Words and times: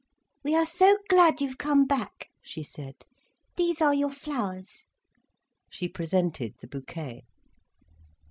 "We 0.43 0.55
are 0.55 0.65
so 0.65 0.97
glad 1.09 1.41
you've 1.41 1.59
come 1.59 1.85
back," 1.85 2.29
she 2.41 2.63
said. 2.63 2.95
"These 3.55 3.81
are 3.83 3.93
your 3.93 4.09
flowers." 4.09 4.87
She 5.69 5.87
presented 5.87 6.55
the 6.59 6.65
bouquet. 6.67 7.21